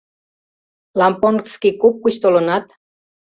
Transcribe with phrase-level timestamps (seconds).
[0.99, 2.65] Лампонгский куп гыч толынат?